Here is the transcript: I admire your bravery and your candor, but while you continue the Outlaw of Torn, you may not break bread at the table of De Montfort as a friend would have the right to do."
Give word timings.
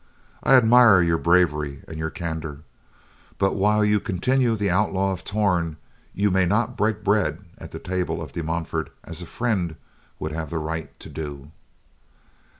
I 0.41 0.55
admire 0.55 0.99
your 1.03 1.19
bravery 1.19 1.83
and 1.87 1.95
your 1.99 2.09
candor, 2.09 2.61
but 3.37 3.53
while 3.53 3.85
you 3.85 3.99
continue 3.99 4.55
the 4.55 4.71
Outlaw 4.71 5.11
of 5.11 5.23
Torn, 5.23 5.77
you 6.15 6.31
may 6.31 6.43
not 6.43 6.75
break 6.75 7.03
bread 7.03 7.37
at 7.59 7.69
the 7.69 7.77
table 7.77 8.19
of 8.19 8.31
De 8.33 8.41
Montfort 8.41 8.91
as 9.03 9.21
a 9.21 9.27
friend 9.27 9.75
would 10.17 10.31
have 10.31 10.49
the 10.49 10.57
right 10.57 10.99
to 11.01 11.07
do." 11.09 11.51